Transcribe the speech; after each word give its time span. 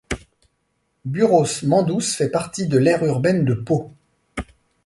Burosse-Mendousse 1.05 2.15
fait 2.15 2.29
partie 2.31 2.65
de 2.65 2.79
l'aire 2.79 3.05
urbaine 3.05 3.45
de 3.45 3.53
Pau. 3.53 3.93